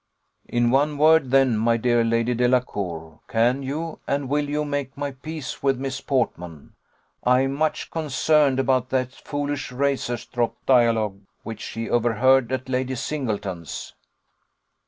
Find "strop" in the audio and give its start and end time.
10.17-10.55